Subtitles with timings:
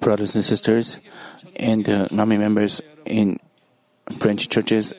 [0.00, 0.98] brothers and sisters,
[1.56, 3.40] and uh, Nami members in
[4.18, 4.94] branch churches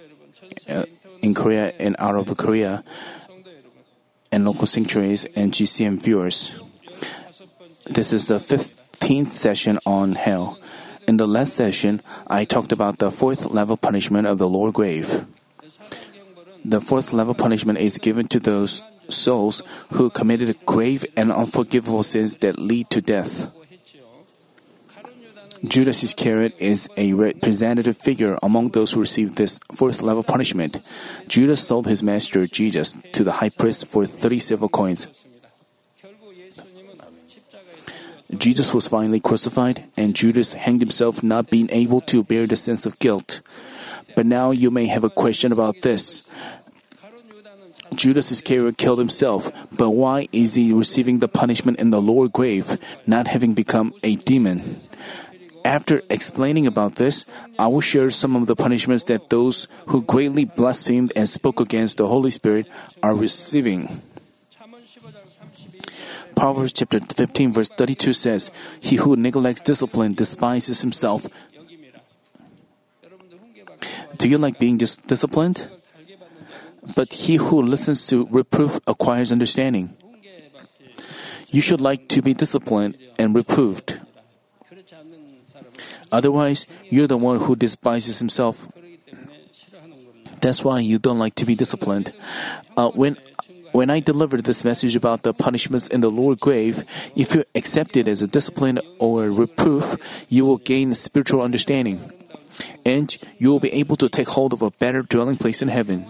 [0.68, 0.84] uh,
[1.22, 2.84] in Korea and out of Korea,
[4.32, 6.54] and local sanctuaries and GCN viewers.
[7.86, 10.60] This is the 15th session on hell.
[11.08, 15.26] In the last session, I talked about the fourth level punishment of the lower grave.
[16.66, 22.36] The fourth level punishment is given to those souls who committed grave and unforgivable sins
[22.36, 23.52] that lead to death.
[25.64, 30.80] Judas Iscariot is a representative figure among those who received this fourth level punishment.
[31.28, 35.08] Judas sold his master Jesus to the high priest for 30 silver coins.
[38.36, 42.86] Jesus was finally crucified, and Judas hanged himself, not being able to bear the sense
[42.86, 43.42] of guilt.
[44.16, 46.24] But now you may have a question about this.
[47.94, 52.78] Judas Iscariot killed himself, but why is he receiving the punishment in the lower grave,
[53.06, 54.80] not having become a demon?
[55.66, 57.26] After explaining about this,
[57.60, 61.98] I will share some of the punishments that those who greatly blasphemed and spoke against
[61.98, 62.68] the Holy Spirit
[63.04, 64.02] are receiving.
[66.36, 71.28] Proverbs chapter 15 verse 32 says, He who neglects discipline despises himself.
[74.18, 75.68] Do you like being dis- disciplined?
[76.96, 79.96] But he who listens to reproof acquires understanding.
[81.50, 84.00] You should like to be disciplined and reproved.
[86.12, 88.68] Otherwise, you're the one who despises himself.
[90.42, 92.14] That's why you don't like to be disciplined.
[92.76, 93.18] Uh, when
[93.74, 96.84] when I delivered this message about the punishments in the lower grave,
[97.16, 99.98] if you accept it as a discipline or reproof,
[100.30, 102.00] you will gain spiritual understanding.
[102.86, 106.06] And you will be able to take hold of a better dwelling place in heaven.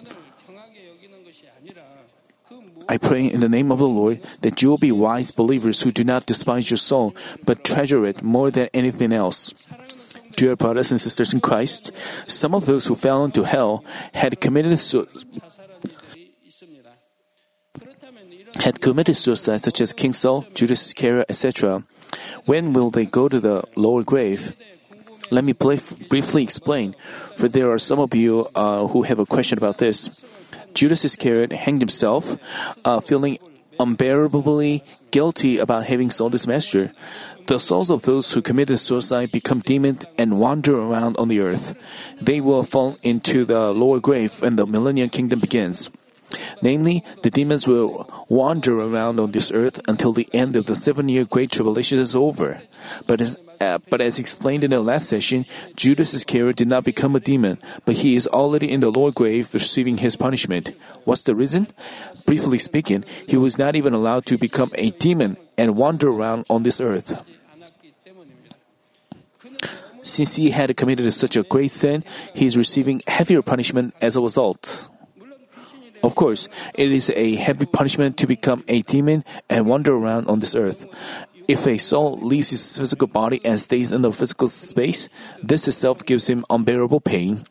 [2.90, 5.92] I pray in the name of the Lord that you will be wise believers who
[5.92, 9.54] do not despise your soul, but treasure it more than anything else.
[10.36, 11.92] Dear brothers and sisters in Christ,
[12.28, 13.84] some of those who fell into hell
[14.14, 15.08] had committed su-
[18.60, 21.84] had committed suicide, such as King Saul, Judas Iscariot, etc.
[22.46, 24.54] When will they go to the lower grave?
[25.30, 26.96] Let me briefly explain,
[27.36, 30.10] for there are some of you uh, who have a question about this.
[30.78, 32.38] Judas Iscariot hanged himself,
[32.86, 33.40] uh, feeling
[33.80, 36.94] unbearably guilty about having sold his master.
[37.48, 41.74] The souls of those who committed suicide become demons and wander around on the earth.
[42.22, 45.90] They will fall into the lower grave when the millennium kingdom begins.
[46.62, 51.10] Namely, the demons will wander around on this earth until the end of the seven
[51.10, 52.62] year Great Tribulation is over.
[53.06, 57.16] But as, uh, but as explained in the last session, Judas Iscariot did not become
[57.16, 60.74] a demon, but he is already in the lower grave receiving his punishment.
[61.04, 61.68] What's the reason?
[62.26, 66.64] Briefly speaking, he was not even allowed to become a demon and wander around on
[66.64, 67.18] this earth.
[70.08, 74.22] Since he had committed such a great sin, he is receiving heavier punishment as a
[74.22, 74.90] result.
[76.04, 80.40] Of course, it is a heavy punishment to become a demon and wander around on
[80.40, 80.86] this earth.
[81.48, 85.10] If a soul leaves his physical body and stays in the physical space,
[85.42, 87.44] this itself gives him unbearable pain.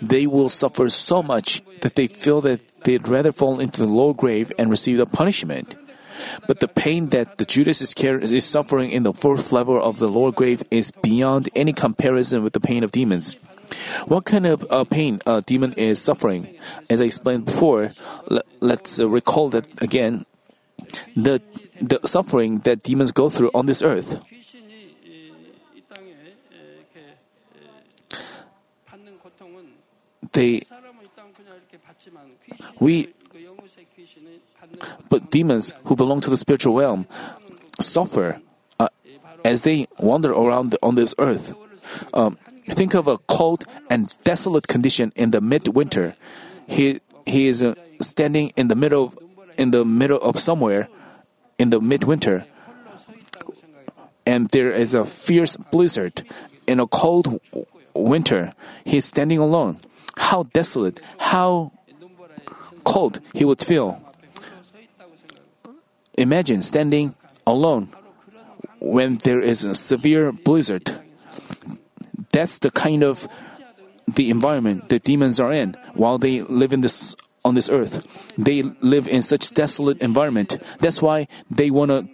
[0.00, 4.14] They will suffer so much that they feel that they'd rather fall into the lower
[4.14, 5.76] grave and receive the punishment.
[6.46, 10.32] But the pain that the Judas is suffering in the fourth level of the lower
[10.32, 13.36] grave is beyond any comparison with the pain of demons.
[14.06, 16.56] What kind of uh, pain a demon is suffering?
[16.90, 17.92] As I explained before,
[18.30, 20.24] l- let's uh, recall that again.
[21.16, 21.40] The
[21.80, 24.22] the suffering that demons go through on this earth.
[30.32, 30.62] They
[32.80, 33.08] we
[35.08, 37.06] but demons who belong to the spiritual realm
[37.80, 38.40] suffer
[38.80, 38.88] uh,
[39.44, 41.54] as they wander around on this earth.
[42.12, 46.16] Um, Think of a cold and desolate condition in the midwinter.
[46.66, 49.12] He he is uh, standing in the middle
[49.56, 50.88] in the middle of somewhere
[51.58, 52.46] in the midwinter,
[54.26, 56.22] and there is a fierce blizzard.
[56.66, 57.40] In a cold
[57.94, 58.52] winter,
[58.84, 59.78] he's standing alone.
[60.16, 61.72] How desolate, how
[62.84, 64.00] cold he would feel.
[66.16, 67.14] Imagine standing
[67.46, 67.88] alone
[68.80, 71.03] when there is a severe blizzard.
[72.34, 73.28] That's the kind of
[74.10, 77.14] the environment the demons are in while they live in this
[77.44, 78.02] on this earth.
[78.36, 80.58] They live in such desolate environment.
[80.80, 82.08] That's why they wanna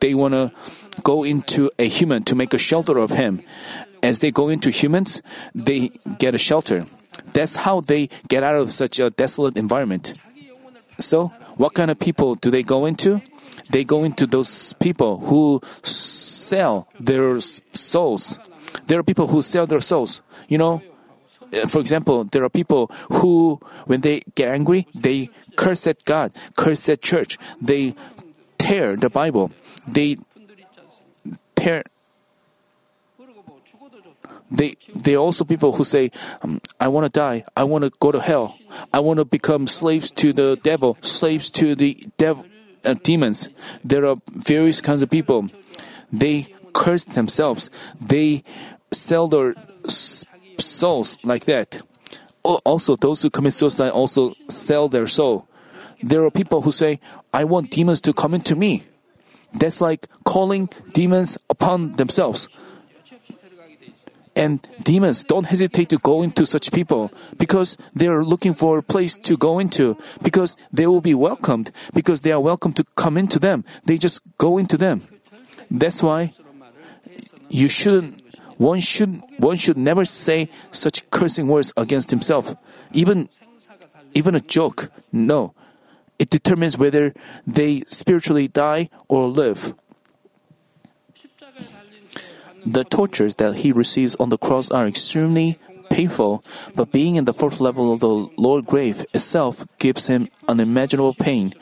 [0.00, 0.52] they wanna
[1.02, 3.40] go into a human to make a shelter of him.
[4.02, 5.22] As they go into humans,
[5.54, 6.84] they get a shelter.
[7.32, 10.12] That's how they get out of such a desolate environment.
[11.00, 13.22] So, what kind of people do they go into?
[13.70, 18.38] they go into those people who sell their souls.
[18.86, 20.22] There are people who sell their souls.
[20.48, 20.82] You know,
[21.52, 26.32] uh, for example, there are people who, when they get angry, they curse at God,
[26.56, 27.38] curse at church.
[27.60, 27.94] They
[28.58, 29.50] tear the Bible.
[29.86, 30.16] They
[31.54, 31.84] tear.
[34.50, 36.10] They they also people who say,
[36.42, 37.44] um, "I want to die.
[37.56, 38.56] I want to go to hell.
[38.92, 42.44] I want to become slaves to the devil, slaves to the devil,
[42.84, 43.48] uh, demons."
[43.82, 45.48] There are various kinds of people.
[46.12, 47.70] They curse themselves.
[48.00, 48.44] They
[48.90, 49.54] sell their
[50.58, 51.82] souls like that.
[52.42, 55.46] Also, those who commit suicide also sell their soul.
[56.02, 56.98] There are people who say,
[57.32, 58.84] I want demons to come into me.
[59.54, 62.48] That's like calling demons upon themselves.
[64.34, 68.82] And demons don't hesitate to go into such people because they are looking for a
[68.82, 73.18] place to go into, because they will be welcomed, because they are welcome to come
[73.18, 73.64] into them.
[73.84, 75.02] They just go into them.
[75.70, 76.32] That's why
[77.52, 78.22] you shouldn't
[78.58, 82.54] one should one should never say such cursing words against himself,
[82.92, 83.28] even
[84.14, 84.90] even a joke.
[85.10, 85.54] No,
[86.18, 87.12] it determines whether
[87.46, 89.74] they spiritually die or live.
[92.64, 95.58] The tortures that he receives on the cross are extremely
[95.92, 96.42] painful,
[96.74, 98.08] but being in the fourth level of the
[98.40, 101.52] lower grave itself gives him unimaginable pain.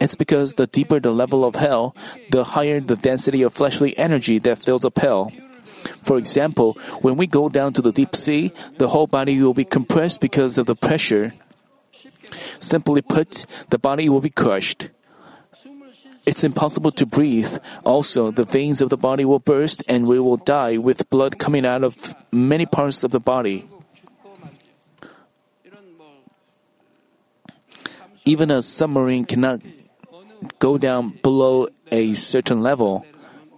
[0.00, 1.94] It's because the deeper the level of hell,
[2.34, 5.30] the higher the density of fleshly energy that fills up hell.
[6.02, 6.74] For example,
[7.06, 10.58] when we go down to the deep sea, the whole body will be compressed because
[10.58, 11.32] of the pressure.
[12.58, 14.90] Simply put, the body will be crushed.
[16.28, 17.56] It's impossible to breathe.
[17.84, 21.64] Also, the veins of the body will burst and we will die with blood coming
[21.64, 23.64] out of many parts of the body.
[28.26, 29.62] Even a submarine cannot
[30.58, 33.06] go down below a certain level.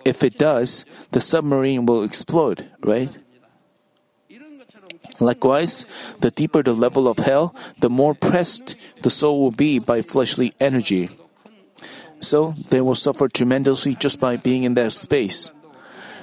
[0.04, 3.10] If it does, the submarine will explode, right?
[5.18, 5.84] Likewise,
[6.20, 10.52] the deeper the level of hell, the more pressed the soul will be by fleshly
[10.60, 11.10] energy.
[12.20, 15.52] So they will suffer tremendously just by being in that space.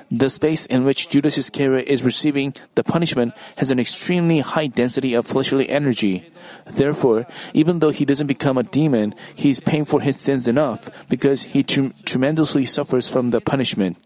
[0.09, 5.13] The space in which Judas Iscariot is receiving the punishment has an extremely high density
[5.13, 6.31] of fleshly energy.
[6.65, 10.89] Therefore, even though he doesn't become a demon, he is paying for his sins enough
[11.09, 13.97] because he tr- tremendously suffers from the punishment.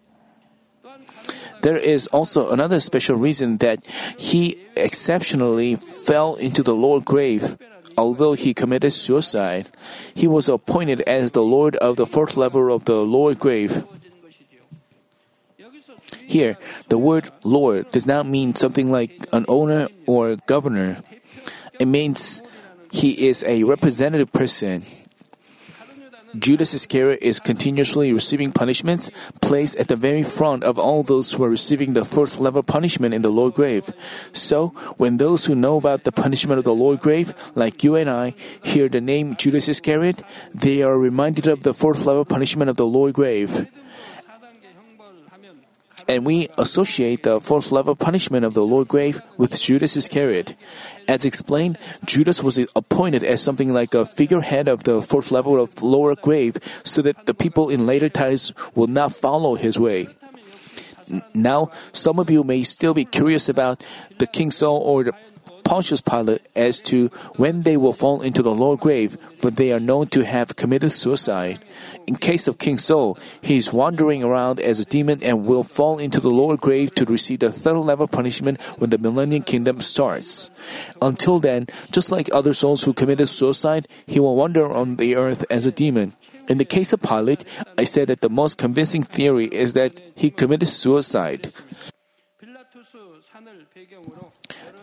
[1.62, 3.86] There is also another special reason that
[4.18, 7.58] he exceptionally fell into the lower grave.
[7.98, 9.68] Although he committed suicide,
[10.14, 13.84] he was appointed as the Lord of the fourth level of the lower grave.
[16.28, 16.58] Here,
[16.88, 21.04] the word Lord does not mean something like an owner or governor.
[21.80, 22.42] It means
[22.92, 24.84] he is a representative person.
[26.38, 29.12] Judas Iscariot is continuously receiving punishments
[29.42, 33.14] placed at the very front of all those who are receiving the first level punishment
[33.14, 33.92] in the lower grave.
[34.32, 38.10] So, when those who know about the punishment of the lower grave, like you and
[38.10, 40.24] I, hear the name Judas Iscariot,
[40.54, 43.68] they are reminded of the fourth level punishment of the lower grave
[46.12, 50.56] and we associate the fourth level punishment of the lower grave with Judas Iscariot.
[51.08, 55.82] As explained, Judas was appointed as something like a figurehead of the fourth level of
[55.82, 60.08] lower grave so that the people in later times will not follow his way.
[61.34, 63.82] Now, some of you may still be curious about
[64.18, 65.14] the King Saul or the
[65.72, 69.80] Pontius Pilate as to when they will fall into the lower grave, for they are
[69.80, 71.64] known to have committed suicide.
[72.06, 75.98] In case of King Saul, he is wandering around as a demon and will fall
[75.98, 80.52] into the lower grave to receive the third level punishment when the millennium kingdom starts.
[81.02, 85.46] Until then, just like other souls who committed suicide, he will wander on the earth
[85.50, 86.12] as a demon.
[86.50, 87.46] In the case of Pilate,
[87.78, 91.54] I said that the most convincing theory is that he committed suicide.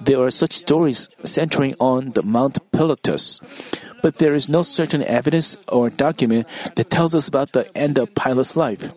[0.01, 3.41] There are such stories centering on the Mount Pilatus,
[4.03, 6.47] but there is no certain evidence or document
[6.77, 8.93] that tells us about the end of Pilate's life.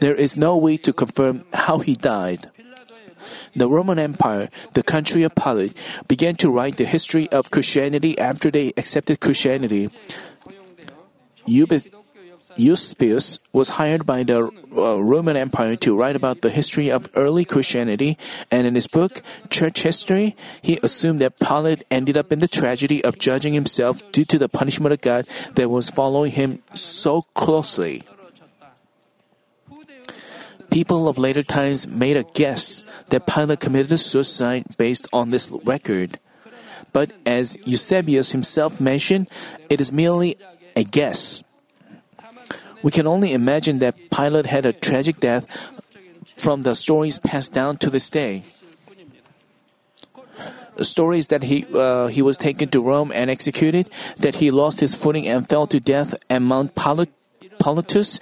[0.00, 2.50] There is no way to confirm how he died.
[3.54, 5.76] The Roman Empire, the country of Pilate,
[6.08, 9.90] began to write the history of Christianity after they accepted Christianity.
[12.56, 17.44] Eusebius was hired by the uh, Roman Empire to write about the history of early
[17.44, 18.18] Christianity,
[18.50, 23.04] and in his book, Church History, he assumed that Pilate ended up in the tragedy
[23.04, 28.02] of judging himself due to the punishment of God that was following him so closely.
[30.70, 36.18] People of later times made a guess that Pilate committed suicide based on this record.
[36.92, 39.28] But as Eusebius himself mentioned,
[39.68, 40.36] it is merely
[40.74, 41.42] a guess.
[42.82, 45.46] We can only imagine that Pilate had a tragic death
[46.36, 48.42] from the stories passed down to this day.
[50.80, 54.94] Stories that he uh, he was taken to Rome and executed, that he lost his
[54.96, 58.18] footing and fell to death at Mount Pilatus.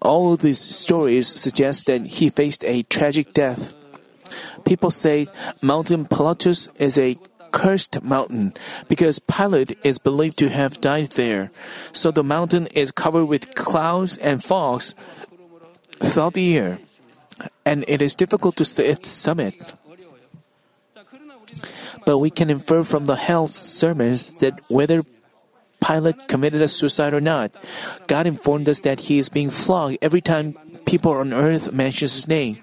[0.00, 3.74] All these stories suggest that he faced a tragic death.
[4.64, 5.26] People say
[5.60, 7.18] Mountain Pilatus is a
[7.52, 8.54] cursed mountain
[8.88, 11.50] because Pilate is believed to have died there.
[11.92, 14.94] So the mountain is covered with clouds and fogs
[16.02, 16.80] throughout the year,
[17.64, 19.54] and it is difficult to see its summit.
[22.04, 25.04] But we can infer from the hell sermons that whether
[25.78, 27.54] Pilate committed a suicide or not,
[28.06, 30.54] God informed us that he is being flogged every time
[30.86, 32.58] people on earth mention his name.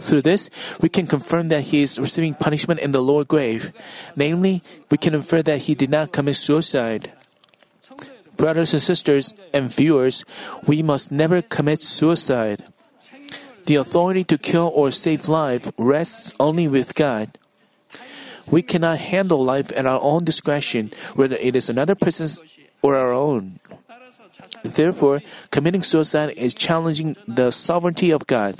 [0.00, 3.72] Through this, we can confirm that he is receiving punishment in the lower grave.
[4.16, 7.12] Namely, we can infer that he did not commit suicide.
[8.36, 10.24] Brothers and sisters and viewers,
[10.66, 12.64] we must never commit suicide.
[13.66, 17.30] The authority to kill or save life rests only with God.
[18.50, 22.42] We cannot handle life at our own discretion, whether it is another person's
[22.82, 23.60] or our own.
[24.64, 28.58] Therefore, committing suicide is challenging the sovereignty of God.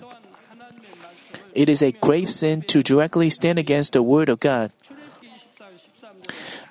[1.55, 4.73] It is a grave sin to directly stand against the word of God.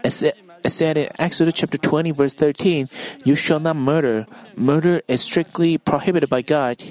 [0.04, 0.24] As
[0.68, 2.88] said in Exodus chapter 20 verse 13,
[3.24, 4.26] you shall not murder.
[4.56, 6.82] Murder is strictly prohibited by God.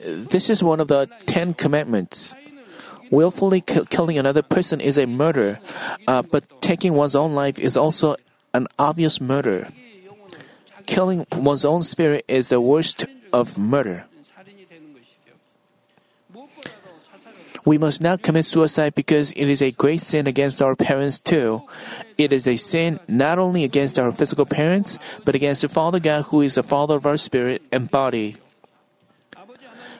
[0.00, 2.34] This is one of the Ten Commandments.
[3.10, 5.60] Willfully killing another person is a murder,
[6.08, 8.16] uh, but taking one's own life is also
[8.54, 9.68] an obvious murder.
[10.86, 14.04] Killing one's own spirit is the worst of murder.
[17.64, 21.62] We must not commit suicide because it is a great sin against our parents too.
[22.18, 26.22] It is a sin not only against our physical parents, but against the Father God
[26.26, 28.36] who is the Father of our spirit and body.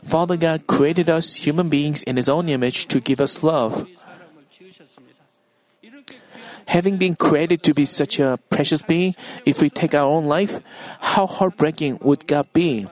[0.03, 3.87] Father God created us human beings in His own image to give us love.
[6.67, 9.15] Having been created to be such a precious being,
[9.45, 10.61] if we take our own life,
[11.01, 12.87] how heartbreaking would God be?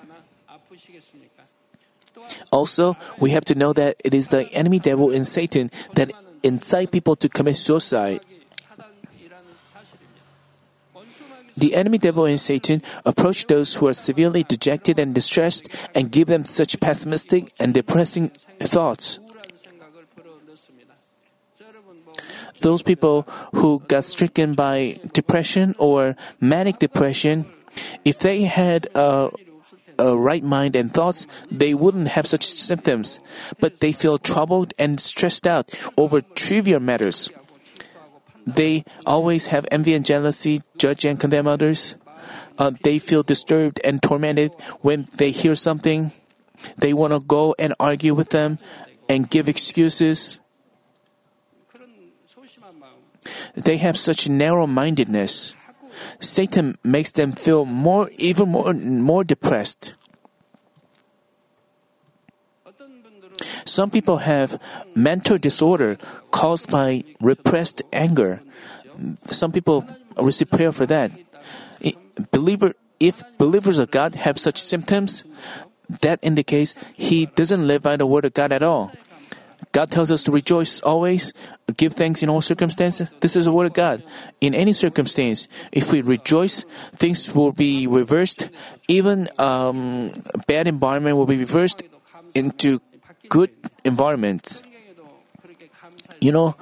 [2.50, 6.10] Also, we have to know that it is the enemy devil and Satan that
[6.42, 8.20] incite people to commit suicide.
[11.56, 16.28] The enemy devil and Satan approach those who are severely dejected and distressed and give
[16.28, 19.20] them such pessimistic and depressing thoughts.
[22.60, 23.22] Those people
[23.52, 27.44] who got stricken by depression or manic depression,
[28.04, 29.30] if they had a
[30.00, 33.21] a right mind and thoughts, they wouldn't have such symptoms.
[33.61, 37.28] But they feel troubled and stressed out over trivial matters.
[38.47, 41.97] They always have envy and jealousy, judge and condemn others.
[42.59, 46.12] Uh, they feel disturbed and tormented when they hear something.
[46.76, 48.59] They want to go and argue with them
[49.09, 50.40] and give excuses.
[53.54, 55.54] They have such narrow mindedness.
[56.21, 59.95] Satan makes them feel more, even more, more depressed.
[63.64, 64.59] Some people have
[64.95, 65.97] mental disorder
[66.30, 68.42] caused by repressed anger.
[69.30, 71.12] Some people receive prayer for that.
[72.33, 75.25] Believer, if believers of God have such symptoms,
[75.88, 78.92] that indicates he doesn't live by the word of God at all.
[79.73, 81.33] God tells us to rejoice always,
[81.77, 83.09] give thanks in all circumstances.
[83.21, 84.03] This is the word of God.
[84.41, 86.65] In any circumstance, if we rejoice,
[86.97, 88.50] things will be reversed.
[88.89, 90.12] Even um,
[90.47, 91.83] bad environment will be reversed
[92.35, 92.81] into
[93.29, 93.50] good
[93.85, 94.62] environments.
[96.21, 96.57] You know,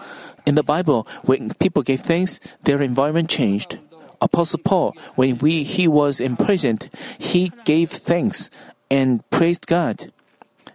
[0.47, 3.79] in the Bible, when people gave thanks, their environment changed.
[4.21, 8.51] Apostle Paul, when we, he was imprisoned, he gave thanks
[8.91, 10.13] and praised God.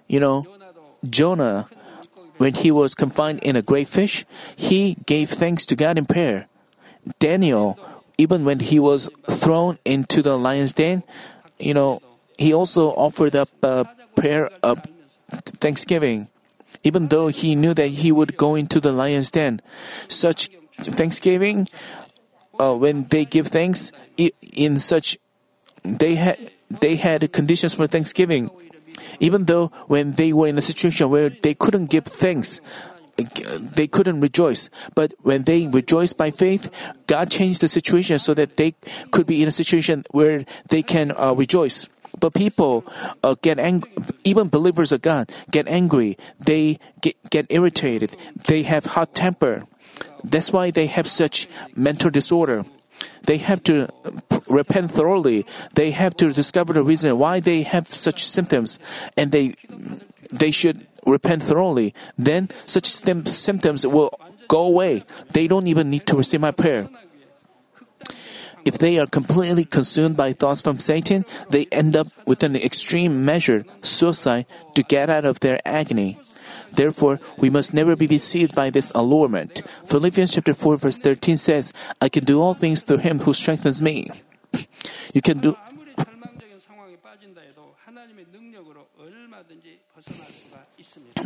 [0.08, 0.48] You know,
[1.10, 1.68] Jonah,
[2.44, 4.26] when he was confined in a great fish,
[4.58, 6.52] he gave thanks to God in prayer.
[7.18, 7.80] Daniel,
[8.18, 11.04] even when he was thrown into the lion's den,
[11.58, 12.04] you know,
[12.38, 13.88] he also offered up a
[14.20, 14.84] prayer of
[15.64, 16.28] thanksgiving.
[16.84, 19.62] Even though he knew that he would go into the lion's den,
[20.10, 21.70] such thanksgiving,
[22.60, 23.94] uh, when they give thanks,
[24.52, 25.18] in such,
[25.84, 28.52] they had they had conditions for thanksgiving.
[29.20, 32.62] Even though when they were in a situation where they couldn't give thanks,
[33.16, 34.70] they couldn't rejoice.
[34.96, 36.70] But when they rejoiced by faith,
[37.08, 38.74] God changed the situation so that they
[39.12, 41.90] could be in a situation where they can uh, rejoice.
[42.20, 42.86] But people
[43.24, 43.92] uh, get angry,
[44.24, 46.18] even believers of God get angry.
[46.40, 48.16] They get, get irritated.
[48.48, 49.64] They have hot temper.
[50.24, 52.66] That's why they have such mental disorder.
[53.24, 53.88] They have to
[54.48, 55.46] repent thoroughly.
[55.74, 58.80] They have to discover the reason why they have such symptoms,
[59.18, 59.56] and they
[60.32, 61.94] they should repent thoroughly.
[62.18, 64.12] Then such symptoms will
[64.48, 65.04] go away.
[65.32, 66.90] They don't even need to receive my prayer.
[68.66, 73.26] If they are completely consumed by thoughts from Satan, they end up with an extreme
[73.26, 74.46] measure, suicide,
[74.76, 76.18] to get out of their agony.
[76.74, 79.62] Therefore, we must never be deceived by this allurement.
[79.86, 83.82] Philippians chapter 4 verse 13 says, I can do all things through him who strengthens
[83.82, 84.10] me.
[85.14, 85.56] you can do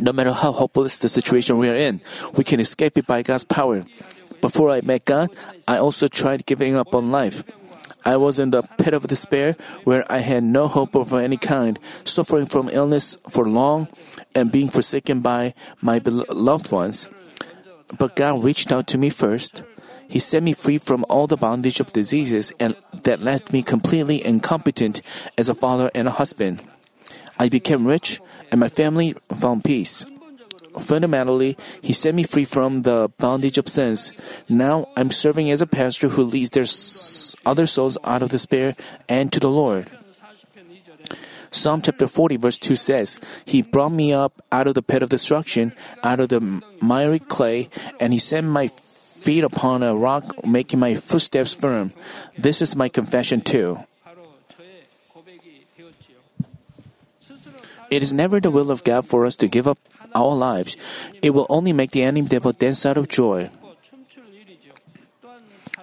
[0.00, 2.00] no matter how hopeless the situation we are in,
[2.34, 3.84] we can escape it by God's power.
[4.40, 5.30] Before I met God,
[5.66, 7.42] I also tried giving up on life.
[8.04, 11.78] I was in the pit of despair where I had no hope of any kind,
[12.04, 13.88] suffering from illness for long
[14.34, 17.08] and being forsaken by my loved ones.
[17.98, 19.62] But God reached out to me first.
[20.08, 24.24] He set me free from all the bondage of diseases and that left me completely
[24.24, 25.02] incompetent
[25.36, 26.62] as a father and a husband.
[27.38, 30.04] I became rich and my family found peace.
[30.78, 34.12] Fundamentally, He set me free from the bondage of sins.
[34.48, 36.64] Now I'm serving as a pastor who leads their
[37.48, 38.76] other souls out of despair
[39.08, 39.88] and to the Lord.
[41.50, 45.08] Psalm chapter 40 verse 2 says, He brought me up out of the pit of
[45.08, 45.72] destruction,
[46.04, 46.44] out of the
[46.84, 51.96] miry clay, and He set my feet upon a rock, making my footsteps firm.
[52.36, 53.80] This is my confession too.
[57.90, 59.80] It is never the will of God for us to give up
[60.14, 60.76] our lives.
[61.22, 63.48] It will only make the enemy devil dance out of joy.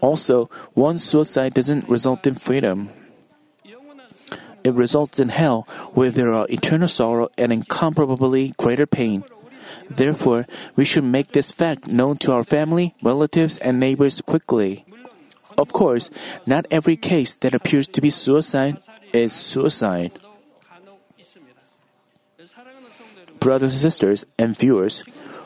[0.02, 2.90] Also, one suicide doesn't result in freedom.
[4.64, 9.24] It results in hell, where there are eternal sorrow and incomparably greater pain.
[9.90, 14.86] Therefore, we should make this fact known to our family, relatives, and neighbors quickly.
[15.58, 16.10] Of course,
[16.46, 18.78] not every case that appears to be suicide
[19.14, 20.12] is suicide.
[23.46, 25.04] brothers and sisters, and viewers,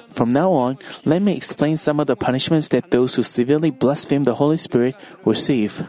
[0.09, 4.23] from now on, let me explain some of the punishments that those who severely blaspheme
[4.23, 4.95] the Holy Spirit
[5.25, 5.87] receive.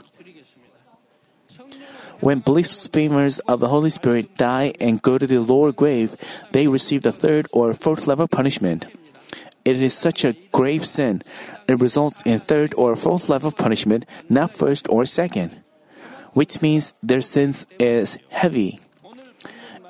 [2.21, 6.17] When blasphemers of the Holy Spirit die and go to the lower grave,
[6.53, 8.87] they receive the third or fourth level punishment.
[9.65, 11.23] It is such a grave sin.
[11.67, 15.63] It results in third or fourth level punishment, not first or second,
[16.33, 18.79] which means their sins is heavy.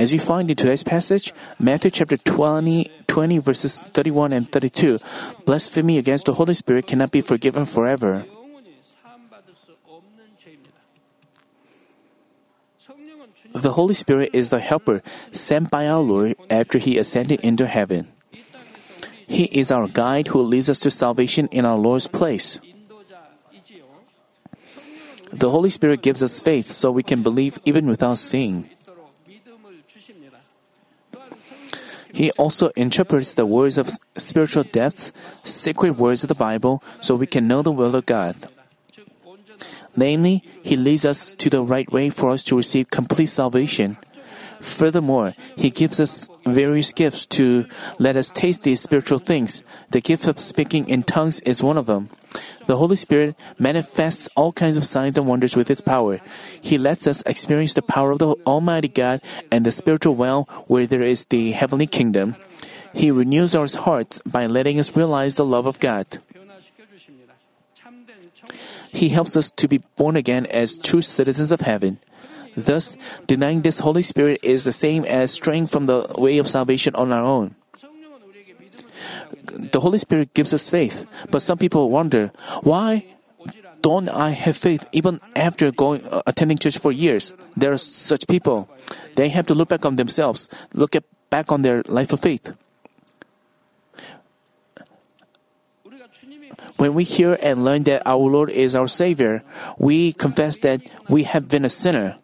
[0.01, 4.97] As you find in today's passage, Matthew chapter 20, 20 verses 31 and 32,
[5.45, 8.25] blasphemy against the Holy Spirit cannot be forgiven forever.
[13.53, 18.09] The Holy Spirit is the helper sent by our Lord after he ascended into heaven.
[19.29, 22.59] He is our guide who leads us to salvation in our Lord's place.
[25.31, 28.71] The Holy Spirit gives us faith so we can believe even without seeing.
[32.21, 35.11] He also interprets the words of spiritual depths,
[35.43, 38.37] sacred words of the Bible, so we can know the will of God.
[39.97, 43.97] Namely, He leads us to the right way for us to receive complete salvation.
[44.61, 47.65] Furthermore, He gives us various gifts to
[47.99, 49.63] let us taste these spiritual things.
[49.89, 52.11] The gift of speaking in tongues is one of them.
[52.66, 56.21] The Holy Spirit manifests all kinds of signs and wonders with His power.
[56.61, 60.87] He lets us experience the power of the Almighty God and the spiritual realm where
[60.87, 62.37] there is the heavenly kingdom.
[62.95, 66.07] He renews our hearts by letting us realize the love of God.
[68.93, 71.99] He helps us to be born again as true citizens of heaven.
[72.57, 76.95] Thus, denying this Holy Spirit is the same as straying from the way of salvation
[76.97, 77.55] on our own.
[79.45, 82.33] The Holy Spirit gives us faith, but some people wonder,
[82.63, 83.07] why
[83.83, 87.33] don't I have faith even after going uh, attending church for years?
[87.57, 88.69] There are such people.
[89.17, 92.53] They have to look back on themselves, look at, back on their life of faith.
[96.77, 99.43] When we hear and learn that our Lord is our Savior,
[99.77, 102.17] we confess that we have been a sinner.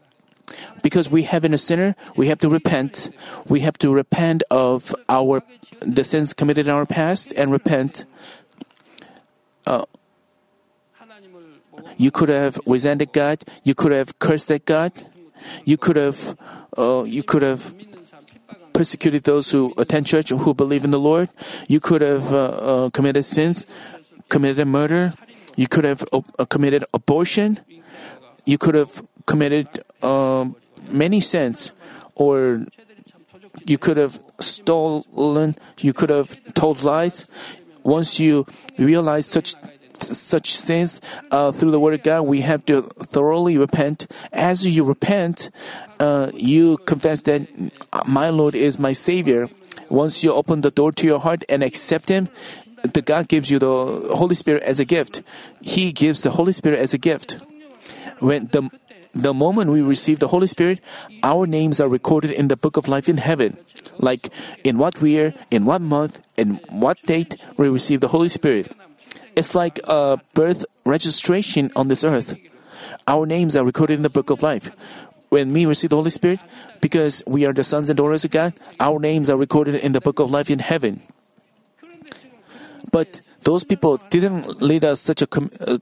[0.83, 3.11] Because we have been a sinner, we have to repent.
[3.47, 5.43] We have to repent of our
[5.81, 8.05] the sins committed in our past and repent.
[9.67, 9.85] Uh,
[11.97, 13.43] you could have resented God.
[13.65, 14.93] You could have cursed at God.
[15.65, 16.37] You could have,
[16.77, 17.75] uh, you could have
[18.73, 21.29] persecuted those who attend church who believe in the Lord.
[21.69, 23.65] You could have uh, uh, committed sins,
[24.29, 25.15] committed a murder.
[25.57, 27.61] You could have uh, committed abortion.
[28.45, 29.69] You could have committed
[30.03, 30.57] um,
[30.88, 31.72] many sins,
[32.14, 32.66] or
[33.66, 37.27] you could have stolen, you could have told lies.
[37.83, 38.46] Once you
[38.79, 39.55] realize such
[40.03, 44.07] such sins uh, through the Word of God, we have to thoroughly repent.
[44.33, 45.51] As you repent,
[45.99, 47.49] uh, you confess that
[48.07, 49.49] my Lord is my Savior.
[49.88, 52.29] Once you open the door to your heart and accept Him,
[52.83, 55.22] the God gives you the Holy Spirit as a gift.
[55.62, 57.38] He gives the Holy Spirit as a gift.
[58.18, 58.70] When the
[59.16, 60.81] the moment we receive the Holy Spirit,
[61.22, 63.57] our names are recorded in the book of life in heaven.
[63.98, 64.29] Like
[64.62, 68.68] in what year, in what month, in what date we receive the Holy Spirit.
[69.35, 72.37] It's like a birth registration on this earth.
[73.09, 74.70] Our names are recorded in the book of life.
[75.29, 76.40] When we receive the Holy Spirit,
[76.81, 80.00] because we are the sons and daughters of God, our names are recorded in the
[80.00, 81.02] book of life in heaven.
[82.92, 85.79] But those people didn't lead us such a uh,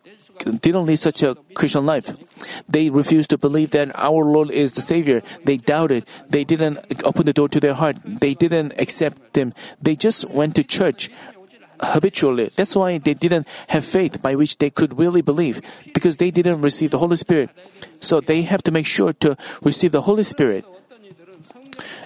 [0.61, 2.13] didn't lead such a Christian life.
[2.69, 5.23] They refused to believe that our Lord is the Savior.
[5.45, 6.05] They doubted.
[6.29, 7.97] They didn't open the door to their heart.
[8.05, 9.55] They didn't accept Him.
[9.81, 11.09] They just went to church
[11.81, 12.53] habitually.
[12.55, 16.61] That's why they didn't have faith by which they could really believe, because they didn't
[16.61, 17.49] receive the Holy Spirit.
[18.01, 20.67] So they have to make sure to receive the Holy Spirit.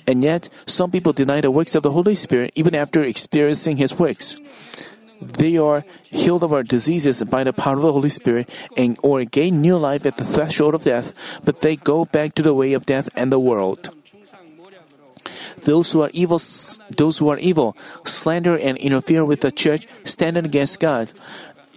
[0.07, 3.99] And yet, some people deny the works of the Holy Spirit even after experiencing His
[3.99, 4.39] works
[5.21, 9.25] they are healed of our diseases by the power of the Holy Spirit and or
[9.25, 11.13] gain new life at the threshold of death,
[11.45, 13.91] but they go back to the way of death and the world.
[15.65, 16.41] Those who are evil,
[16.97, 21.11] those who are evil, slander and interfere with the church, stand against God.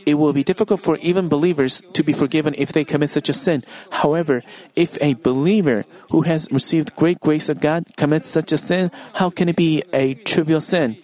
[0.06, 3.34] It will be difficult for even believers to be forgiven if they commit such a
[3.34, 3.64] sin.
[3.92, 4.42] However,
[4.76, 9.30] if a believer who has received great grace of God commits such a sin, how
[9.30, 10.98] can it be a trivial sin?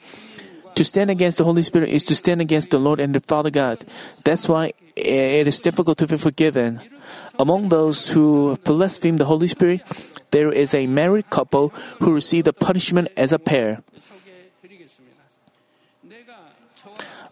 [0.78, 3.50] To stand against the Holy Spirit is to stand against the Lord and the Father
[3.50, 3.84] God.
[4.24, 6.82] That's why it is difficult to be forgiven.
[7.40, 9.82] Among those who blaspheme the Holy Spirit,
[10.30, 13.82] there is a married couple who receive the punishment as a pair.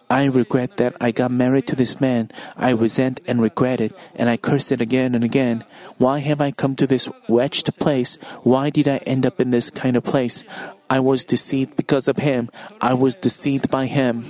[0.09, 2.29] I regret that I got married to this man.
[2.57, 5.65] I resent and regret it, and I curse it again and again.
[5.97, 8.17] Why have I come to this wretched place?
[8.41, 10.43] Why did I end up in this kind of place?
[10.89, 12.49] I was deceived because of him.
[12.81, 14.25] I was deceived by him.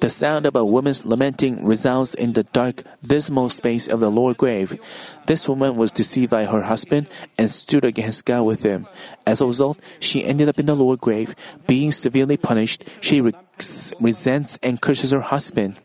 [0.00, 4.34] The sound of a woman's lamenting resounds in the dark, dismal space of the lower
[4.34, 4.78] grave.
[5.26, 8.86] This woman was deceived by her husband and stood against God with him.
[9.26, 11.34] As a result, she ended up in the lower grave.
[11.66, 13.32] Being severely punished, she re-
[14.00, 15.78] resents and curses her husband.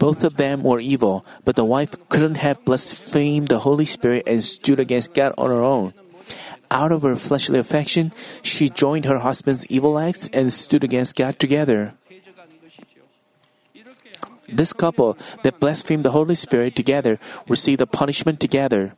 [0.00, 4.42] Both of them were evil, but the wife couldn't have blasphemed the Holy Spirit and
[4.42, 5.92] stood against God on her own.
[6.72, 8.10] Out of her fleshly affection,
[8.40, 11.92] she joined her husband's evil acts and stood against God together.
[14.48, 18.96] This couple that blasphemed the Holy Spirit together received the punishment together.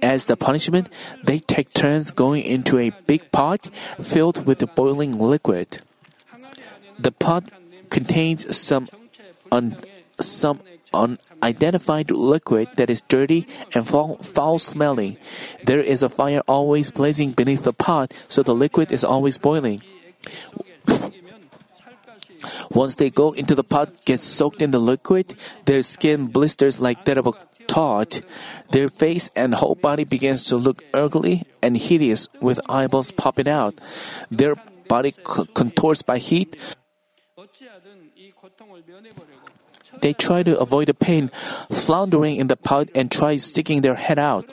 [0.00, 0.88] As the punishment,
[1.22, 3.68] they take turns going into a big pot
[4.00, 5.84] filled with boiling liquid.
[6.98, 7.44] The pot
[7.90, 8.88] contains some
[9.52, 9.76] un-
[10.20, 10.60] some
[10.92, 15.16] unidentified liquid that is dirty and foul smelling.
[15.64, 19.82] There is a fire always blazing beneath the pot, so the liquid is always boiling.
[22.70, 27.04] Once they go into the pot, get soaked in the liquid, their skin blisters like
[27.06, 27.32] that of a
[27.66, 28.22] toad.
[28.70, 33.80] Their face and whole body begins to look ugly and hideous with eyeballs popping out.
[34.30, 34.56] Their
[34.88, 35.12] body
[35.54, 36.56] contorts by heat.
[40.00, 41.30] They try to avoid the pain,
[41.70, 44.46] floundering in the pot and try sticking their head out.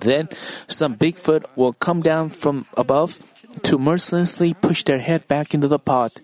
[0.00, 0.28] Then
[0.68, 3.18] some big foot will come down from above
[3.62, 6.20] to mercilessly push their head back into the pot.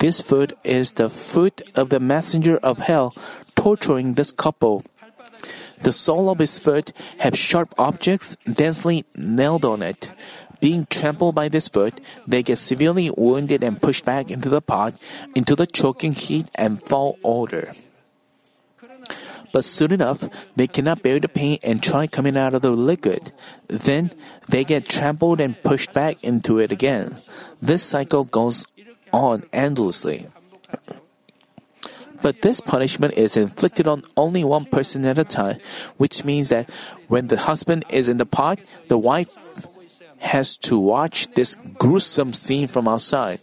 [0.00, 3.14] This foot is the foot of the messenger of hell
[3.56, 4.84] torturing this couple.
[5.82, 10.12] The sole of his foot have sharp objects densely nailed on it.
[10.64, 14.96] Being trampled by this foot, they get severely wounded and pushed back into the pot,
[15.34, 17.72] into the choking heat and foul odor.
[19.52, 20.24] But soon enough,
[20.56, 23.30] they cannot bear the pain and try coming out of the liquid.
[23.68, 24.10] Then
[24.48, 27.16] they get trampled and pushed back into it again.
[27.60, 28.64] This cycle goes
[29.12, 30.28] on endlessly.
[32.22, 35.60] But this punishment is inflicted on only one person at a time,
[35.98, 36.70] which means that
[37.08, 39.36] when the husband is in the pot, the wife
[40.24, 43.40] has to watch this gruesome scene from outside.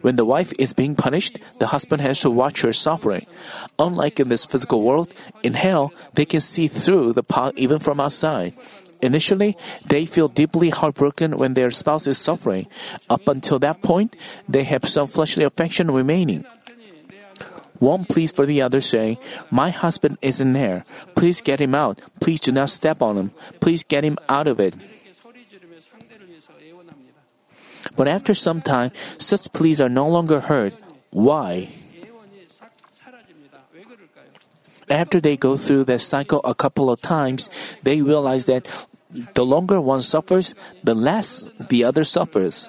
[0.00, 3.26] When the wife is being punished, the husband has to watch her suffering.
[3.78, 8.00] Unlike in this physical world, in hell, they can see through the pot even from
[8.00, 8.54] outside.
[9.02, 9.56] Initially,
[9.86, 12.66] they feel deeply heartbroken when their spouse is suffering.
[13.10, 14.16] Up until that point,
[14.48, 16.44] they have some fleshly affection remaining.
[17.80, 19.18] One pleads for the other, saying,
[19.50, 20.84] My husband is in there.
[21.16, 22.00] Please get him out.
[22.20, 23.30] Please do not step on him.
[23.60, 24.74] Please get him out of it.
[27.96, 30.74] But after some time, such pleas are no longer heard.
[31.10, 31.68] Why?
[34.90, 37.48] After they go through that cycle a couple of times,
[37.82, 38.66] they realize that
[39.34, 42.68] the longer one suffers, the less the other suffers.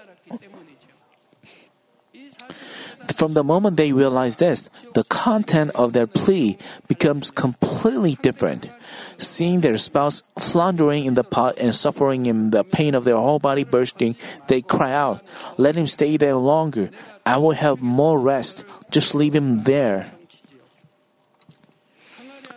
[3.16, 6.58] From the moment they realize this, the content of their plea
[6.88, 8.70] becomes completely different.
[9.18, 13.40] Seeing their spouse floundering in the pot and suffering in the pain of their whole
[13.40, 14.16] body bursting,
[14.48, 15.24] they cry out,
[15.58, 16.90] Let him stay there longer.
[17.26, 18.66] I will have more rest.
[18.92, 20.12] Just leave him there.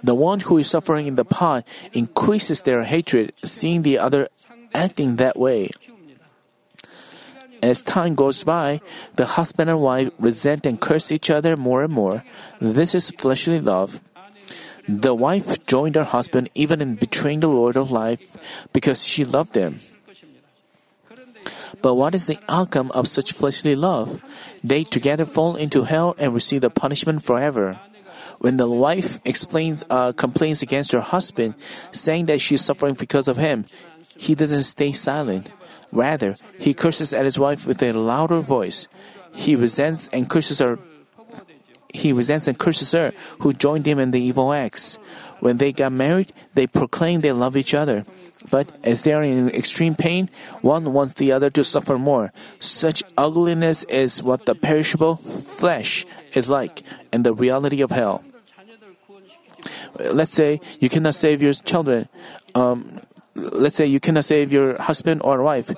[0.03, 4.29] The one who is suffering in the pot increases their hatred, seeing the other
[4.75, 5.71] acting that way.
[7.63, 8.81] As time goes by,
[9.15, 12.23] the husband and wife resent and curse each other more and more.
[12.61, 14.01] This is fleshly love.
[14.89, 18.37] The wife joined her husband even in betraying the Lord of life
[18.73, 19.81] because she loved him.
[21.83, 24.25] But what is the outcome of such fleshly love?
[24.65, 27.79] They together fall into hell and receive the punishment forever.
[28.39, 31.55] When the wife explains, uh, complains against her husband,
[31.91, 33.67] saying that she is suffering because of him,
[34.17, 35.51] he doesn't stay silent.
[35.93, 38.89] Rather, he curses at his wife with a louder voice.
[39.35, 40.79] He resents and curses her.
[41.93, 44.99] He resents and curses her who joined him in the evil acts.
[45.41, 48.05] When they got married, they proclaim they love each other.
[48.51, 50.31] But as they are in extreme pain,
[50.63, 52.33] one wants the other to suffer more.
[52.61, 58.23] Such ugliness is what the perishable flesh is like, and the reality of hell.
[59.99, 62.09] Let's say you cannot save your children.
[62.55, 63.01] Um,
[63.35, 65.71] let's say you cannot save your husband or wife.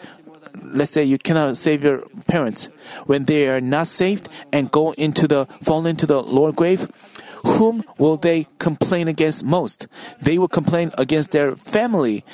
[0.72, 2.68] Let's say you cannot save your parents.
[3.06, 6.88] When they are not saved and go into the fall into the lower grave,
[7.44, 9.86] whom will they complain against most?
[10.20, 12.24] They will complain against their family,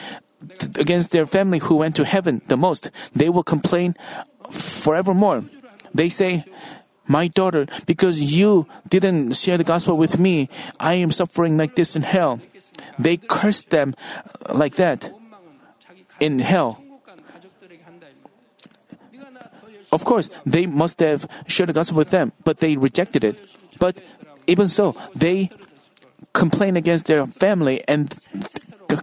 [0.79, 2.91] against their family who went to heaven the most.
[3.15, 3.95] They will complain
[4.51, 5.45] forevermore.
[5.95, 6.45] They say,
[7.07, 10.49] my daughter, because you didn't share the gospel with me,
[10.81, 12.41] I am suffering like this in hell.
[12.99, 13.95] They curse them
[14.53, 15.13] like that
[16.21, 16.83] in hell.
[19.93, 23.41] Of course, they must have shared the gospel with them, but they rejected it.
[23.79, 24.01] But
[24.47, 25.51] even so, they
[26.33, 28.15] complain against their family and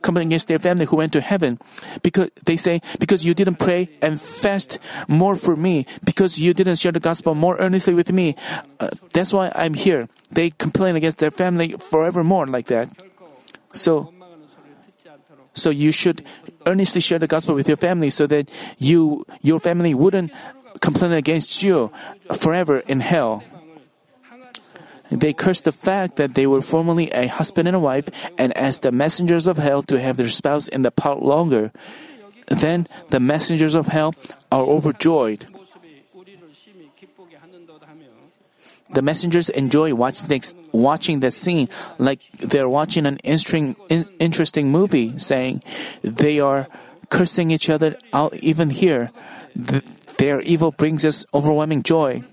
[0.02, 1.60] complain against their family who went to heaven
[2.02, 6.76] because they say because you didn't pray and fast more for me because you didn't
[6.76, 8.36] share the gospel more earnestly with me
[8.80, 12.88] uh, that's why i'm here they complain against their family forevermore like that
[13.74, 14.13] so
[15.54, 16.26] so you should
[16.65, 20.32] earnestly share the gospel with your family so that you your family wouldn't
[20.82, 21.92] complain against you
[22.34, 23.44] forever in hell
[25.20, 28.82] they cursed the fact that they were formerly a husband and a wife and asked
[28.82, 31.72] the messengers of hell to have their spouse in the pot longer.
[32.48, 34.16] Then the messengers of hell
[34.52, 35.46] are overjoyed.
[38.94, 45.64] The messengers enjoy watching the, scene like they're watching an interesting movie, saying
[46.04, 46.68] they are
[47.10, 49.10] cursing each other out even here.
[50.17, 52.23] Their evil brings us overwhelming joy.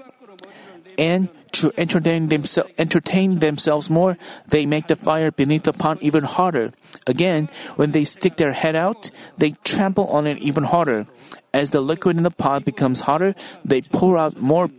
[0.99, 4.17] And to entertain, themse- entertain themselves more,
[4.49, 6.73] they make the fire beneath the pot even hotter.
[7.07, 11.07] Again, when they stick their head out, they trample on it even harder.
[11.53, 14.71] As the liquid in the pot becomes hotter, they pour out more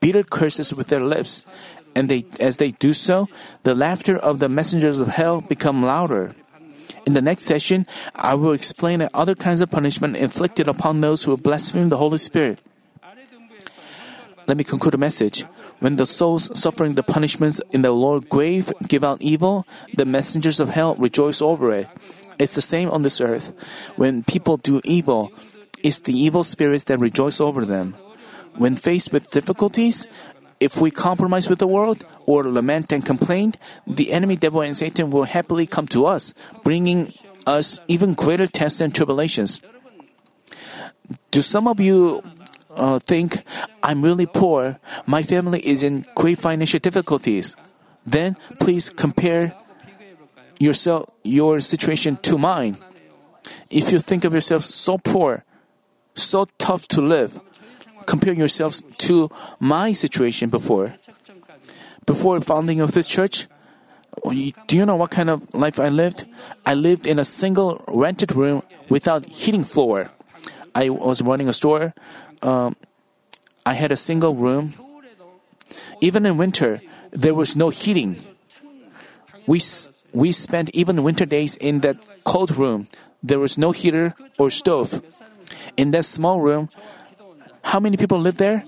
[0.00, 1.42] bitter curses with their lips.
[1.94, 3.28] And they, as they do so,
[3.62, 6.34] the laughter of the messengers of hell become louder.
[7.08, 11.38] In the next session, I will explain other kinds of punishment inflicted upon those who
[11.38, 12.60] blaspheme the Holy Spirit.
[14.46, 15.46] Let me conclude the message.
[15.80, 19.66] When the souls suffering the punishments in the lower grave give out evil,
[19.96, 21.88] the messengers of hell rejoice over it.
[22.38, 23.56] It's the same on this earth.
[23.96, 25.32] When people do evil,
[25.82, 27.96] it's the evil spirits that rejoice over them.
[28.60, 30.06] When faced with difficulties,
[30.60, 33.54] if we compromise with the world or lament and complain,
[33.86, 37.12] the enemy devil and Satan will happily come to us, bringing
[37.46, 39.60] us even greater tests and tribulations.
[41.30, 42.22] Do some of you
[42.74, 43.42] uh, think,
[43.82, 47.56] I'm really poor, my family is in great financial difficulties,
[48.06, 49.54] then please compare
[50.58, 52.76] yourself, your situation to mine.
[53.70, 55.44] If you think of yourself so poor,
[56.14, 57.40] so tough to live,
[58.08, 59.28] compare yourselves to
[59.60, 60.96] my situation before.
[62.08, 63.46] Before founding of this church,
[64.66, 66.24] do you know what kind of life I lived?
[66.64, 70.08] I lived in a single rented room without heating floor.
[70.74, 71.92] I was running a store
[72.42, 72.76] um,
[73.66, 74.74] I had a single room.
[76.00, 78.16] Even in winter, there was no heating.
[79.46, 79.60] We,
[80.12, 82.88] we spent even winter days in that cold room.
[83.22, 85.02] There was no heater or stove.
[85.76, 86.68] In that small room,
[87.68, 88.64] how many people live there?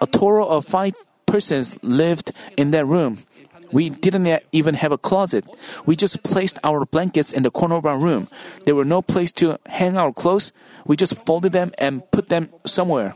[0.00, 0.92] A total of five
[1.24, 3.24] persons lived in that room.
[3.72, 5.48] We didn't even have a closet.
[5.86, 8.28] We just placed our blankets in the corner of our room.
[8.64, 10.52] There were no place to hang our clothes.
[10.84, 13.14] We just folded them and put them somewhere.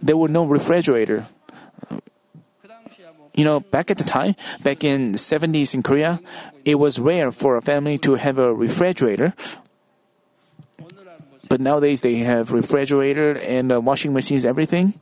[0.00, 1.26] There were no refrigerator.
[3.36, 6.20] You know, back at the time, back in 70s in Korea,
[6.64, 9.34] it was rare for a family to have a refrigerator.
[11.48, 14.98] But nowadays they have refrigerator and uh, washing machines, everything.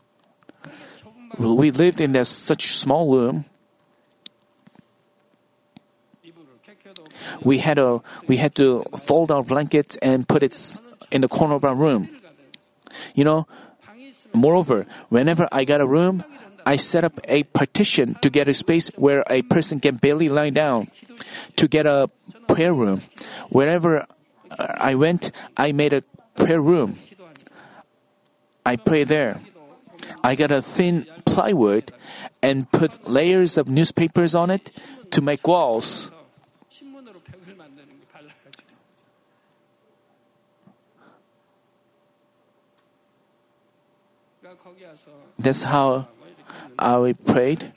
[1.38, 3.44] We lived in that such small room.
[7.42, 10.54] We had a we had to fold our blankets and put it
[11.10, 12.08] in the corner of our room.
[13.14, 13.46] You know,
[14.32, 16.22] moreover, whenever I got a room,
[16.66, 20.50] I set up a partition to get a space where a person can barely lie
[20.50, 20.88] down,
[21.56, 22.10] to get a
[22.48, 23.02] prayer room.
[23.50, 24.06] Wherever
[24.58, 26.02] I went, I made a
[26.36, 26.96] prayer room.
[28.64, 29.40] I pray there.
[30.22, 31.92] I got a thin plywood
[32.42, 34.70] and put layers of newspapers on it
[35.10, 36.10] to make walls.
[45.38, 46.08] That's how
[46.78, 47.72] I prayed.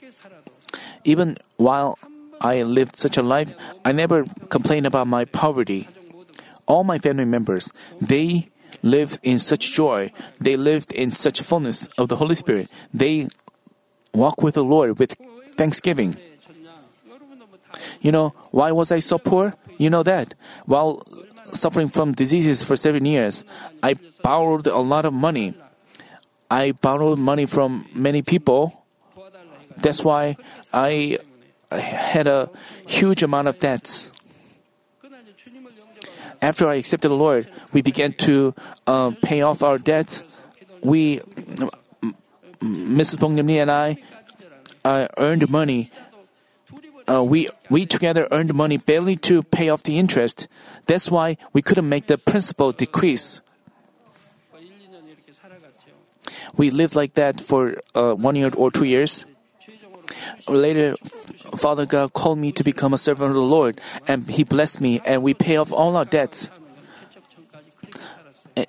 [1.04, 1.98] Even while
[2.40, 5.88] I lived such a life, I never complained about my poverty.
[6.66, 8.50] All my family members, they
[8.82, 10.12] lived in such joy.
[10.40, 12.70] They lived in such fullness of the Holy Spirit.
[12.92, 13.28] They
[14.12, 15.16] walk with the Lord with
[15.56, 16.16] thanksgiving.
[18.00, 19.54] You know, why was I so poor?
[19.78, 20.34] You know that.
[20.66, 21.02] While
[21.52, 23.44] suffering from diseases for seven years,
[23.82, 25.54] I borrowed a lot of money.
[26.50, 28.84] I borrowed money from many people.
[29.80, 30.36] That's why
[30.72, 31.18] I
[31.70, 32.50] had a
[32.86, 34.10] huge amount of debts.
[36.40, 38.54] After I accepted the Lord, we began to
[38.86, 40.22] uh, pay off our debts.
[40.82, 41.18] We,
[42.62, 43.18] Mrs.
[43.18, 43.98] Bong and I,
[44.84, 45.90] uh, earned money.
[47.08, 50.46] Uh, we we together earned money barely to pay off the interest.
[50.86, 53.40] That's why we couldn't make the principal decrease.
[56.56, 59.24] We lived like that for uh, one year or two years.
[60.48, 60.96] Later,
[61.56, 65.00] Father God called me to become a servant of the Lord, and He blessed me,
[65.04, 66.50] and we pay off all our debts.
[68.56, 68.64] Eh,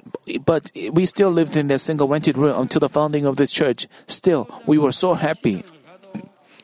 [0.45, 3.87] but we still lived in that single rented room until the founding of this church.
[4.07, 5.63] Still, we were so happy.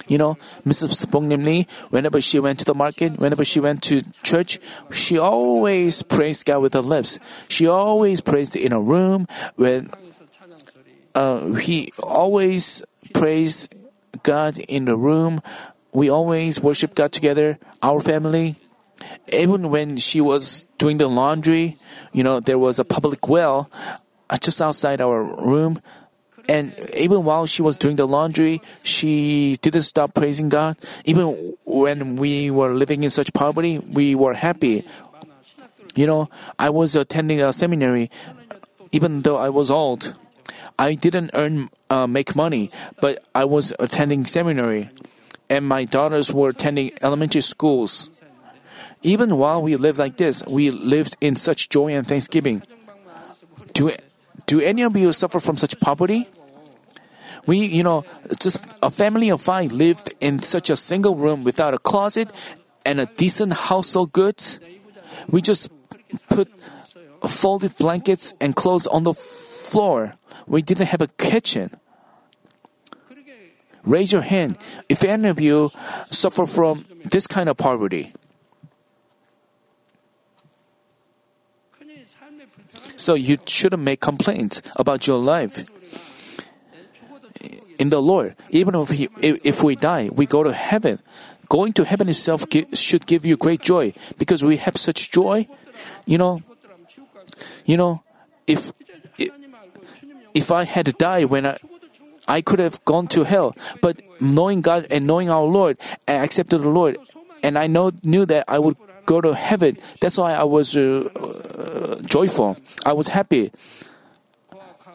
[0.08, 1.10] You know, Mrs.
[1.10, 4.60] Bong Lee, whenever she went to the market, whenever she went to church,
[4.92, 7.18] she always praised God with her lips.
[7.48, 9.90] She always praised in a room when
[11.16, 13.74] uh, he always praised
[14.26, 15.46] God in the room.
[15.94, 18.58] We always worship God together, our family.
[19.32, 21.78] Even when she was doing the laundry,
[22.12, 23.70] you know, there was a public well
[24.30, 25.80] uh, just outside our room.
[26.50, 30.78] And even while she was doing the laundry, she didn't stop praising God.
[31.06, 34.86] Even when we were living in such poverty, we were happy.
[35.96, 38.12] You know, I was attending a seminary,
[38.92, 40.14] even though I was old.
[40.78, 44.90] I didn't earn uh, make money, but I was attending seminary,
[45.50, 48.10] and my daughters were attending elementary schools.
[49.02, 52.64] Even while we lived like this, we lived in such joy and thanksgiving.
[53.74, 53.92] Do
[54.46, 56.28] do any of you suffer from such poverty?
[57.46, 58.06] We, you know,
[58.40, 62.32] just a family of five lived in such a single room without a closet
[62.86, 64.60] and a decent household goods.
[65.30, 65.70] We just
[66.30, 66.50] put
[67.28, 69.14] folded blankets and clothes on the
[69.66, 70.14] floor
[70.48, 71.72] we didn't have a kitchen.
[73.84, 74.58] Raise your hand
[74.90, 75.70] if any of you
[76.10, 78.14] suffer from this kind of poverty.
[82.98, 85.66] So you shouldn't make complaints about your life.
[87.78, 91.00] In the Lord, even if, he, if we die, we go to heaven.
[91.50, 95.46] Going to heaven itself should give you great joy because we have such joy.
[96.08, 96.42] You know,
[97.66, 98.02] you know,
[98.48, 98.72] if
[100.36, 101.58] if I had died when I,
[102.28, 103.56] I could have gone to hell.
[103.82, 106.98] But knowing God and knowing our Lord, I accepted the Lord,
[107.42, 109.78] and I know knew that I would go to heaven.
[110.02, 112.58] That's why I was uh, uh, joyful.
[112.86, 113.52] I was happy.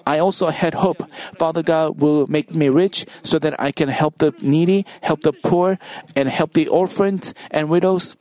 [0.07, 1.07] I also had hope.
[1.39, 5.33] Father God will make me rich so that I can help the needy, help the
[5.33, 5.79] poor,
[6.17, 8.17] and help the orphans and widows.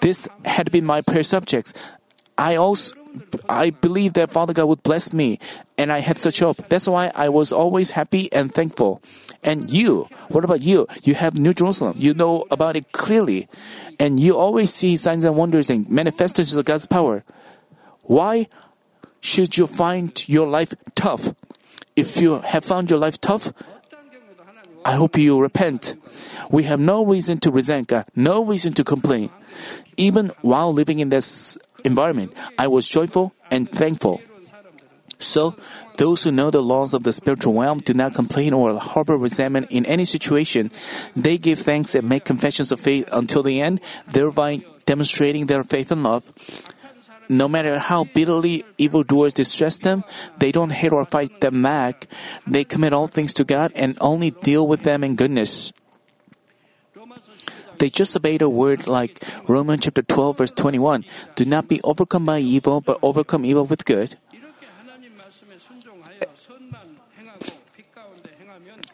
[0.00, 1.74] This had been my prayer subjects.
[2.38, 2.94] I also
[3.48, 5.38] I believed that Father God would bless me,
[5.76, 6.56] and I had such hope.
[6.68, 9.02] That's why I was always happy and thankful.
[9.42, 10.86] And you, what about you?
[11.02, 11.96] You have New Jerusalem.
[11.98, 13.48] You know about it clearly,
[13.98, 17.24] and you always see signs and wonders and manifestations of God's power.
[18.02, 18.48] Why
[19.20, 21.34] should you find your life tough?
[21.96, 23.52] If you have found your life tough,
[24.84, 25.96] I hope you repent.
[26.50, 29.30] We have no reason to resent God, no reason to complain.
[29.96, 34.20] Even while living in this environment, I was joyful and thankful.
[35.20, 35.54] So,
[35.98, 39.68] those who know the laws of the spiritual realm do not complain or harbor resentment
[39.70, 40.72] in any situation.
[41.14, 45.92] They give thanks and make confessions of faith until the end, thereby demonstrating their faith
[45.92, 46.32] and love.
[47.28, 50.02] No matter how bitterly evildoers distress them,
[50.38, 52.08] they don't hate or fight them back.
[52.46, 55.70] They commit all things to God and only deal with them in goodness.
[57.80, 61.02] They just obeyed a word like Romans chapter 12 verse 21.
[61.34, 64.20] Do not be overcome by evil, but overcome evil with good.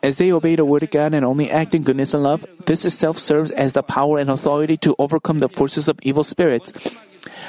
[0.05, 2.85] As they obey the word of God and only act in goodness and love, this
[2.85, 6.71] itself serves as the power and authority to overcome the forces of evil spirits.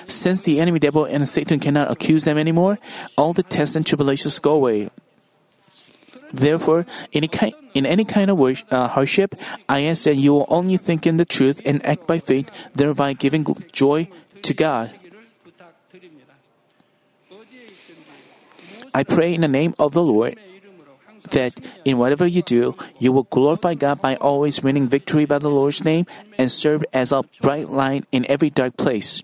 [0.07, 2.79] Since the enemy devil and Satan cannot accuse them anymore,
[3.15, 4.89] all the tests and tribulations go away.
[6.33, 8.39] Therefore, in any kind, in any kind of
[8.71, 9.35] uh, hardship,
[9.69, 13.13] I ask that you will only think in the truth and act by faith, thereby
[13.13, 14.09] giving joy
[14.41, 14.93] to God.
[18.93, 20.39] I pray in the name of the Lord
[21.31, 21.53] that
[21.85, 25.83] in whatever you do, you will glorify God by always winning victory by the Lord's
[25.83, 26.05] name
[26.37, 29.23] and serve as a bright light in every dark place.